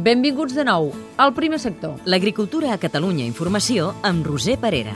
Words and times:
Benvinguts 0.00 0.54
de 0.56 0.62
nou 0.64 0.86
al 1.20 1.34
primer 1.36 1.58
sector. 1.60 1.98
L'agricultura 2.08 2.70
a 2.72 2.78
Catalunya 2.80 3.26
Informació 3.28 3.90
amb 4.00 4.24
Roser 4.24 4.54
Parera. 4.56 4.94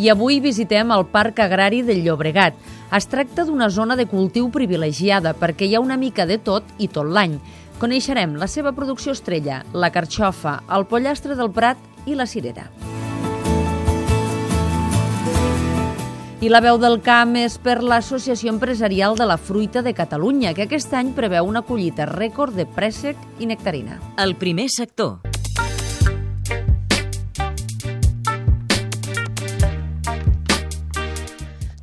I 0.00 0.08
avui 0.08 0.38
visitem 0.40 0.94
el 0.96 1.04
Parc 1.12 1.42
Agrari 1.44 1.82
del 1.84 2.00
Llobregat. 2.06 2.56
Es 2.96 3.10
tracta 3.12 3.44
d'una 3.44 3.68
zona 3.68 3.98
de 4.00 4.06
cultiu 4.08 4.48
privilegiada 4.48 5.34
perquè 5.36 5.68
hi 5.68 5.76
ha 5.76 5.84
una 5.84 6.00
mica 6.00 6.24
de 6.24 6.38
tot 6.40 6.64
i 6.78 6.88
tot 6.88 7.04
l'any. 7.04 7.36
Coneixerem 7.76 8.38
la 8.40 8.48
seva 8.48 8.72
producció 8.72 9.12
estrella, 9.12 9.60
la 9.74 9.92
carxofa, 9.92 10.62
el 10.72 10.88
pollastre 10.88 11.36
del 11.36 11.52
Prat 11.52 12.08
i 12.08 12.16
la 12.16 12.24
cirera. 12.24 12.70
I 16.40 16.48
la 16.48 16.62
veu 16.64 16.78
del 16.80 17.02
camp 17.04 17.34
és 17.36 17.58
per 17.60 17.82
l'Associació 17.84 18.48
Empresarial 18.54 19.18
de 19.18 19.26
la 19.28 19.36
Fruita 19.36 19.82
de 19.84 19.92
Catalunya, 19.92 20.54
que 20.56 20.64
aquest 20.64 20.94
any 20.96 21.10
preveu 21.12 21.44
una 21.44 21.60
collita 21.68 22.06
rècord 22.08 22.56
de 22.56 22.64
préssec 22.64 23.20
i 23.44 23.50
nectarina. 23.50 24.00
El 24.16 24.38
primer 24.40 24.70
sector. 24.72 25.29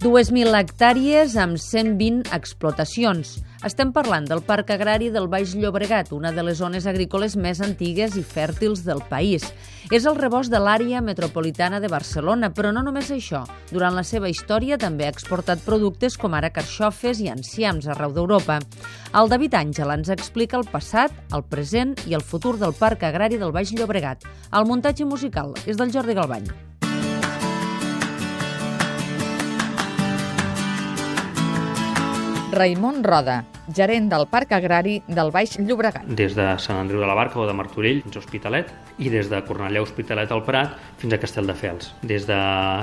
Dues 0.07 0.29
mil 0.31 0.55
hectàrees 0.55 1.33
amb 1.35 1.57
120 1.59 2.29
explotacions. 2.31 3.33
Estem 3.67 3.89
parlant 3.91 4.23
del 4.29 4.39
Parc 4.39 4.69
Agrari 4.71 5.09
del 5.11 5.25
Baix 5.27 5.51
Llobregat, 5.59 6.13
una 6.15 6.31
de 6.31 6.45
les 6.47 6.61
zones 6.61 6.85
agrícoles 6.87 7.33
més 7.35 7.59
antigues 7.65 8.15
i 8.15 8.23
fèrtils 8.23 8.85
del 8.85 9.01
país. 9.09 9.43
És 9.91 10.07
el 10.07 10.15
rebost 10.15 10.53
de 10.53 10.61
l'àrea 10.63 11.01
metropolitana 11.03 11.81
de 11.83 11.89
Barcelona, 11.91 12.53
però 12.55 12.71
no 12.71 12.85
només 12.87 13.11
això. 13.11 13.41
Durant 13.73 13.99
la 13.99 14.05
seva 14.07 14.31
història 14.31 14.77
també 14.79 15.09
ha 15.09 15.11
exportat 15.11 15.65
productes 15.65 16.15
com 16.15 16.39
ara 16.39 16.53
carxofes 16.55 17.19
i 17.19 17.27
enciams 17.33 17.89
arreu 17.91 18.15
d'Europa. 18.15 18.61
El 19.11 19.27
David 19.27 19.59
Àngel 19.59 19.91
ens 19.97 20.13
explica 20.15 20.55
el 20.55 20.69
passat, 20.71 21.11
el 21.35 21.43
present 21.43 21.97
i 22.07 22.15
el 22.15 22.23
futur 22.23 22.55
del 22.63 22.77
Parc 22.79 23.03
Agrari 23.03 23.43
del 23.43 23.51
Baix 23.51 23.75
Llobregat. 23.75 24.23
El 24.55 24.71
muntatge 24.71 25.03
musical 25.03 25.51
és 25.65 25.75
del 25.75 25.91
Jordi 25.91 26.15
Galbany. 26.15 26.47
Raimon 32.57 33.03
Roda, 33.05 33.45
gerent 33.67 34.09
del 34.09 34.27
Parc 34.31 34.53
Agrari 34.55 35.01
del 35.07 35.31
Baix 35.31 35.57
Llobregat. 35.59 36.07
Des 36.07 36.35
de 36.37 36.47
Sant 36.63 36.79
Andreu 36.81 37.01
de 37.03 37.07
la 37.07 37.15
Barca 37.17 37.39
o 37.39 37.47
de 37.47 37.53
Martorell 37.53 38.01
fins 38.05 38.17
a 38.17 38.21
Hospitalet 38.21 38.71
i 38.97 39.11
des 39.13 39.29
de 39.29 39.39
Cornellà 39.45 39.81
Hospitalet 39.83 40.31
al 40.31 40.43
Prat 40.45 40.73
fins 40.97 41.13
a 41.13 41.19
Castelldefels. 41.21 41.91
Des 42.01 42.25
de 42.25 42.37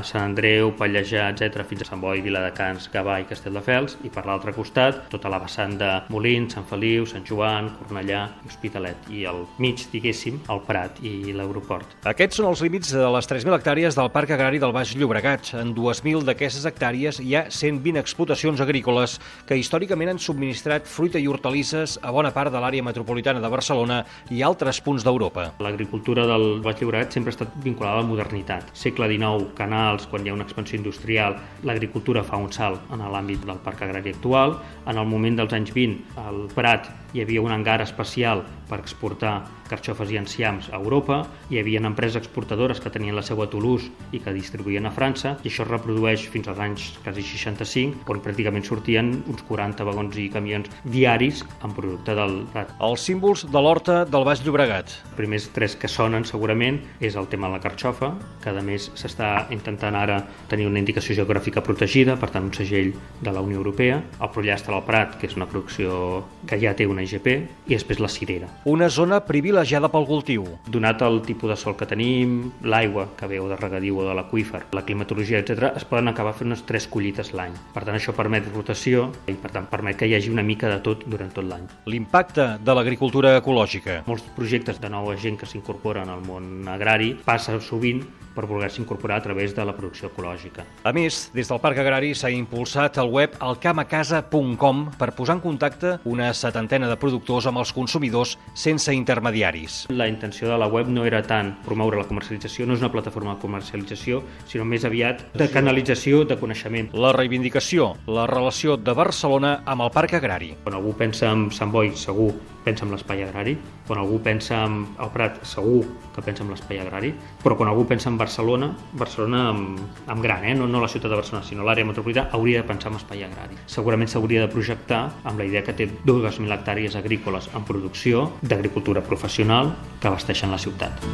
Sant 0.07 0.23
Andreu, 0.23 0.73
Pallejà, 0.79 1.31
etc 1.33 1.65
fins 1.67 1.83
a 1.83 1.89
Sant 1.89 2.03
Boi, 2.03 2.21
Viladecans, 2.25 2.89
Gavà 2.93 3.19
i 3.23 3.29
Castelldefels 3.29 3.97
i 4.05 4.13
per 4.15 4.27
l'altre 4.29 4.55
costat 4.55 5.05
tota 5.13 5.33
la 5.33 5.41
vessant 5.43 5.77
de 5.81 5.91
Molins, 6.13 6.55
Sant 6.55 6.69
Feliu, 6.69 7.09
Sant 7.09 7.25
Joan, 7.27 7.73
Cornellà, 7.81 8.27
Hospitalet 8.47 9.09
i 9.11 9.25
al 9.31 9.45
mig, 9.59 9.87
diguéssim, 9.93 10.41
el 10.53 10.63
Prat 10.69 11.01
i 11.03 11.33
l'aeroport. 11.35 11.97
Aquests 12.11 12.39
són 12.41 12.51
els 12.53 12.63
límits 12.65 12.93
de 12.95 13.09
les 13.17 13.31
3.000 13.31 13.59
hectàrees 13.59 13.99
del 13.99 14.13
Parc 14.15 14.35
Agrari 14.37 14.61
del 14.63 14.75
Baix 14.77 14.95
Llobregat. 14.99 15.55
En 15.59 15.75
2.000 15.77 16.29
d'aquestes 16.29 16.69
hectàrees 16.69 17.21
hi 17.25 17.35
ha 17.35 17.47
120 17.51 17.99
explotacions 18.03 18.63
agrícoles 18.63 19.19
que 19.49 19.59
històricament 19.59 20.15
han 20.15 20.23
subministrat 20.23 20.74
fruita 20.83 21.21
i 21.23 21.29
hortalisses 21.31 21.95
a 22.03 22.11
bona 22.11 22.33
part 22.35 22.51
de 22.51 22.59
l'àrea 22.59 22.83
metropolitana 22.83 23.39
de 23.41 23.51
Barcelona 23.53 24.01
i 24.35 24.43
altres 24.43 24.81
punts 24.83 25.07
d'Europa. 25.07 25.53
L'agricultura 25.63 26.27
del 26.27 26.59
Baix 26.65 26.83
Llobregat 26.83 27.15
sempre 27.15 27.31
ha 27.31 27.37
estat 27.37 27.55
vinculada 27.63 28.01
a 28.01 28.03
la 28.03 28.09
modernitat. 28.09 28.75
Segle 28.75 29.07
XIX, 29.13 29.55
canals, 29.55 30.09
quan 30.11 30.27
hi 30.27 30.33
ha 30.33 30.35
una 30.35 30.49
expansió 30.49 30.81
industrial, 30.81 31.39
l'agricultura 31.63 32.27
fa 32.27 32.43
un 32.43 32.51
salt 32.51 32.91
en 32.91 33.07
l'àmbit 33.07 33.47
del 33.47 33.63
parc 33.63 33.87
agrari 33.87 34.11
actual. 34.11 34.59
En 34.91 34.99
el 34.99 35.07
moment 35.07 35.39
dels 35.39 35.55
anys 35.55 35.71
20, 35.71 36.19
al 36.27 36.49
Prat 36.59 36.91
hi 37.15 37.23
havia 37.23 37.43
un 37.43 37.53
hangar 37.55 37.79
especial 37.81 38.43
per 38.69 38.81
exportar 38.83 39.45
carxofes 39.69 40.11
i 40.13 40.19
enciams 40.19 40.69
a 40.73 40.79
Europa, 40.79 41.21
hi 41.51 41.59
havia 41.61 41.81
empreses 41.85 42.19
exportadores 42.21 42.81
que 42.83 42.91
tenien 42.93 43.17
la 43.17 43.23
seu 43.23 43.41
a 43.43 43.47
Toulouse 43.51 43.91
i 44.13 44.21
que 44.21 44.35
distribuïen 44.35 44.87
a 44.87 44.93
França, 44.95 45.37
i 45.43 45.51
això 45.51 45.65
es 45.65 45.71
reprodueix 45.71 46.27
fins 46.33 46.51
als 46.51 46.61
anys 46.61 46.89
quasi 47.05 47.25
65, 47.25 48.05
on 48.11 48.23
pràcticament 48.25 48.67
sortien 48.67 49.13
uns 49.31 49.45
40 49.49 49.87
vagons 49.89 50.19
i 50.21 50.29
camions 50.33 50.64
diaris 50.85 51.43
amb 51.63 51.77
producte 51.77 52.15
del 52.17 52.43
Prat. 52.53 52.73
Els 52.85 53.05
símbols 53.09 53.45
de 53.51 53.61
l'horta 53.61 54.03
del 54.05 54.27
Baix 54.27 54.43
Llobregat. 54.45 54.93
Els 55.11 55.17
primers 55.19 55.49
tres 55.55 55.77
que 55.77 55.91
sonen 55.91 56.27
segurament 56.29 56.81
és 57.01 57.17
el 57.17 57.29
tema 57.33 57.49
de 57.49 57.59
la 57.59 57.63
carxofa, 57.65 58.13
que 58.43 58.53
a 58.53 58.65
més 58.65 58.91
s'està 58.99 59.47
intentant 59.55 59.97
ara 59.99 60.21
tenir 60.51 60.69
una 60.69 60.81
indicació 60.83 61.17
geogràfica 61.19 61.63
protegida, 61.65 62.17
per 62.21 62.31
tant 62.35 62.49
un 62.49 62.55
segell 62.57 62.93
de 63.21 63.33
la 63.33 63.43
Unió 63.45 63.61
Europea, 63.61 64.01
el 64.21 64.33
pollastre 64.35 64.75
al 64.75 64.85
Prat, 64.87 65.19
que 65.21 65.29
és 65.29 65.37
una 65.37 65.49
producció 65.51 66.25
que 66.49 66.59
ja 66.61 66.75
té 66.77 66.87
una 66.87 67.05
IGP, 67.05 67.29
i 67.67 67.75
després 67.75 68.01
la 68.03 68.11
cirera. 68.13 68.49
Una 68.71 68.89
zona 68.89 69.21
privilegiada 69.25 69.91
pel 69.93 70.07
cultiu. 70.09 70.47
Donat 70.71 71.03
el 71.03 71.21
tipus 71.27 71.51
de 71.53 71.59
sol 71.61 71.77
que 71.77 71.89
tenim, 71.89 72.53
l'aigua 72.63 73.09
que 73.19 73.29
veu 73.31 73.49
de 73.51 73.59
regadiu 73.61 73.99
o 74.01 74.09
de 74.09 74.15
l'aqüífer, 74.17 74.65
la 74.77 74.85
climatologia, 74.87 75.41
etc, 75.43 75.75
es 75.75 75.87
poden 75.89 76.09
acabar 76.13 76.35
fent 76.37 76.53
unes 76.53 76.65
tres 76.69 76.87
collites 76.91 77.33
l'any. 77.35 77.55
Per 77.75 77.83
tant, 77.83 77.97
això 77.97 78.15
permet 78.17 78.47
rotació 78.55 79.09
i, 79.27 79.35
per 79.35 79.51
tant, 79.51 79.67
permet 79.71 79.99
que 79.99 80.07
hi 80.09 80.15
hagi 80.15 80.31
una 80.31 80.45
mica 80.47 80.54
de 80.61 80.81
tot 80.81 81.05
durant 81.07 81.33
tot 81.35 81.45
l'any. 81.45 81.67
L'impacte 81.87 82.59
de 82.63 82.75
l'agricultura 82.75 83.37
ecològica. 83.39 84.03
Molts 84.07 84.25
projectes 84.37 84.81
de 84.81 84.89
nova 84.89 85.17
gent 85.17 85.37
que 85.41 85.47
s'incorporen 85.47 86.09
al 86.09 86.23
món 86.23 86.69
agrari 86.69 87.15
passa 87.25 87.61
sovint 87.61 88.05
per 88.35 88.47
voler-se 88.51 88.83
incorporar 88.83 89.19
a 89.19 89.25
través 89.25 89.55
de 89.55 89.65
la 89.65 89.75
producció 89.77 90.11
ecològica. 90.11 90.65
A 90.85 90.93
més, 90.93 91.31
des 91.35 91.49
del 91.49 91.61
Parc 91.63 91.79
Agrari 91.81 92.13
s'ha 92.15 92.31
impulsat 92.35 92.99
el 93.03 93.11
web 93.13 93.37
alcamacasa.com 93.39 94.85
per 94.99 95.13
posar 95.17 95.39
en 95.39 95.43
contacte 95.45 95.99
una 96.05 96.33
setantena 96.35 96.89
de 96.91 96.99
productors 97.01 97.47
amb 97.51 97.63
els 97.63 97.73
consumidors 97.73 98.37
sense 98.55 98.95
intermediaris. 98.95 99.85
La 99.91 100.09
intenció 100.09 100.51
de 100.51 100.59
la 100.59 100.69
web 100.71 100.89
no 100.89 101.07
era 101.07 101.23
tant 101.23 101.55
promoure 101.65 102.01
la 102.01 102.09
comercialització, 102.09 102.67
no 102.67 102.75
és 102.75 102.83
una 102.85 102.93
plataforma 102.93 103.37
de 103.37 103.43
comercialització, 103.45 104.23
sinó 104.51 104.67
més 104.69 104.85
aviat 104.85 105.27
de 105.35 105.49
canalització 105.53 106.25
de 106.29 106.39
coneixement. 106.41 106.91
La 106.95 107.13
reivindicació, 107.17 107.95
la 108.07 108.27
relació 108.31 108.77
de 108.77 108.97
Barcelona 108.97 109.61
amb 109.65 109.87
el 109.87 109.95
Parc 109.95 110.19
Agrari. 110.19 110.55
Quan 110.65 110.79
algú 110.79 110.95
pensa 110.99 111.31
en 111.31 111.49
Sant 111.55 111.73
Boi, 111.75 111.95
segur 111.99 112.33
pensa 112.65 112.87
en 112.87 112.95
l'espai 112.95 113.23
agrari. 113.23 113.55
Quan 113.87 114.01
algú 114.01 114.19
pensa 114.25 114.65
en 114.65 114.81
el 114.97 115.11
Prat, 115.13 115.43
segur 115.47 115.85
que 116.15 116.25
pensa 116.25 116.43
en 116.43 116.51
l'espai 116.51 116.81
agrari. 116.81 117.13
Però 117.45 117.59
quan 117.59 117.71
algú 117.71 117.85
pensa 117.87 118.09
en 118.11 118.19
Barcelona, 118.25 118.71
Barcelona 118.97 119.43
amb, 119.51 119.81
amb 120.09 120.23
gran, 120.25 120.45
eh? 120.49 120.55
no, 120.57 120.67
no 120.71 120.81
la 120.81 120.89
ciutat 120.89 121.13
de 121.13 121.19
Barcelona, 121.21 121.45
sinó 121.45 121.65
l'àrea 121.67 121.85
metropolitana, 121.85 122.31
hauria 122.33 122.63
de 122.63 122.69
pensar 122.69 122.93
en 122.93 122.99
espai 123.01 123.25
agrari. 123.27 123.59
Segurament 123.69 124.09
s'hauria 124.09 124.45
de 124.45 124.51
projectar 124.53 125.03
amb 125.29 125.41
la 125.41 125.49
idea 125.49 125.65
que 125.67 125.77
té 125.77 125.89
2.000 126.07 126.49
hectàrees 126.57 126.97
agrícoles 126.97 127.51
en 127.53 127.67
producció 127.69 128.31
d'agricultura 128.43 129.05
professional 129.05 129.75
que 130.01 130.09
abasteixen 130.09 130.55
la 130.55 130.59
ciutat. 130.59 131.05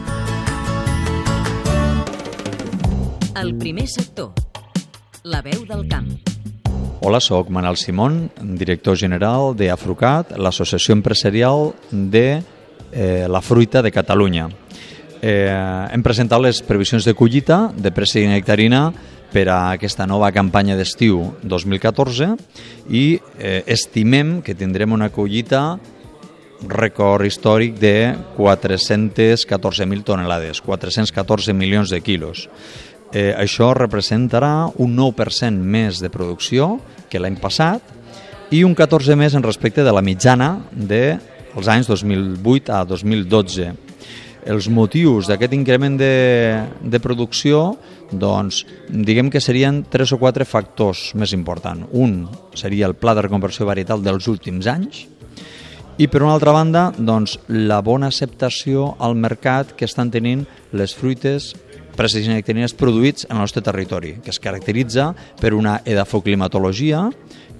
El 3.40 3.54
primer 3.58 3.88
sector. 3.88 4.34
La 5.24 5.42
veu 5.42 5.64
del 5.68 5.86
camp. 5.88 6.08
Hola, 7.00 7.18
sóc 7.24 7.48
Manel 7.48 7.78
Simón, 7.80 8.26
director 8.60 8.96
general 8.96 9.54
de 9.56 9.70
Afrucat, 9.72 10.34
l'associació 10.36 10.92
empresarial 10.92 11.70
de 11.90 12.42
eh, 12.92 13.26
la 13.28 13.40
fruita 13.40 13.80
de 13.82 13.90
Catalunya. 13.90 14.50
Eh, 15.20 15.52
hem 15.92 16.00
presentat 16.00 16.40
les 16.40 16.62
previsions 16.64 17.04
de 17.04 17.12
collita 17.12 17.66
de 17.76 17.92
préssec 17.92 18.24
i 18.24 18.30
nectarina 18.30 18.86
per 19.30 19.44
a 19.52 19.58
aquesta 19.74 20.06
nova 20.08 20.30
campanya 20.32 20.78
d'estiu 20.78 21.20
2014 21.44 22.30
i 22.88 23.04
eh, 23.36 23.60
estimem 23.68 24.38
que 24.40 24.56
tindrem 24.56 24.96
una 24.96 25.10
collita 25.12 25.76
rècord 26.68 27.28
històric 27.28 27.76
de 27.80 28.14
414.000 28.38 30.04
tonelades, 30.04 30.60
414 30.64 31.52
milions 31.52 31.92
de 31.92 32.00
quilos. 32.00 32.48
Eh, 33.12 33.34
això 33.36 33.74
representarà 33.76 34.70
un 34.80 34.96
9% 34.96 35.52
més 35.52 36.00
de 36.00 36.08
producció 36.08 36.78
que 37.12 37.20
l'any 37.20 37.36
passat 37.36 37.84
i 38.56 38.64
un 38.64 38.72
14% 38.74 39.20
més 39.20 39.36
en 39.36 39.44
respecte 39.44 39.84
de 39.84 39.92
la 39.92 40.02
mitjana 40.02 40.54
dels 40.72 41.68
anys 41.68 41.92
2008 41.92 42.72
a 42.72 42.84
2012. 42.88 43.89
Els 44.46 44.68
motius 44.72 45.28
d'aquest 45.28 45.52
increment 45.56 45.98
de, 46.00 46.64
de 46.80 47.00
producció 47.02 47.76
doncs, 48.10 48.64
diguem 48.88 49.30
que 49.30 49.42
serien 49.42 49.84
tres 49.90 50.12
o 50.12 50.18
quatre 50.18 50.46
factors 50.48 51.10
més 51.14 51.34
importants. 51.36 51.88
Un 51.92 52.24
seria 52.54 52.88
el 52.88 52.96
pla 52.98 53.14
de 53.14 53.26
reconversió 53.26 53.68
varietal 53.68 54.02
dels 54.02 54.28
últims 54.30 54.66
anys, 54.70 55.06
i 56.00 56.06
per 56.08 56.22
una 56.22 56.32
altra 56.32 56.54
banda, 56.56 56.86
doncs, 56.96 57.34
la 57.48 57.82
bona 57.84 58.08
acceptació 58.08 58.94
al 59.04 59.18
mercat 59.20 59.74
que 59.76 59.84
estan 59.84 60.08
tenint 60.08 60.46
les 60.72 60.94
fruites 60.96 61.50
préstecs 61.92 62.30
i 62.30 62.32
nectarines 62.32 62.72
produïts 62.72 63.26
en 63.28 63.36
el 63.36 63.44
nostre 63.44 63.60
territori, 63.60 64.14
que 64.24 64.32
es 64.32 64.40
caracteritza 64.40 65.10
per 65.42 65.52
una 65.52 65.82
edafoclimatologia 65.84 67.10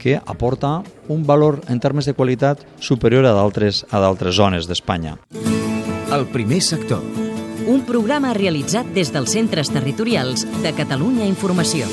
que 0.00 0.16
aporta 0.16 0.78
un 1.12 1.26
valor 1.28 1.60
en 1.68 1.84
termes 1.84 2.08
de 2.08 2.16
qualitat 2.16 2.64
superior 2.80 3.28
a 3.28 3.36
d'altres 3.36 3.84
zones 4.40 4.70
d'Espanya. 4.70 5.18
El 6.10 6.26
primer 6.26 6.60
sector. 6.60 7.04
Un 7.70 7.84
programa 7.86 8.32
realitzat 8.34 8.88
des 8.96 9.12
dels 9.14 9.30
centres 9.30 9.70
territorials 9.70 10.42
de 10.64 10.74
Catalunya 10.74 11.28
Informació. 11.30 11.86